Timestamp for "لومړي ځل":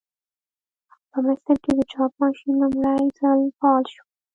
2.61-3.39